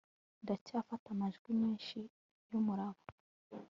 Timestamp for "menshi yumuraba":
1.61-3.03